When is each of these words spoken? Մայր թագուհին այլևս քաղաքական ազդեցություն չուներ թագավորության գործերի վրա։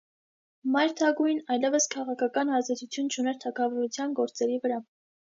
Մայր 0.75 0.93
թագուհին 0.99 1.41
այլևս 1.55 1.85
քաղաքական 1.95 2.51
ազդեցություն 2.59 3.11
չուներ 3.17 3.37
թագավորության 3.43 4.17
գործերի 4.21 4.57
վրա։ 4.65 4.81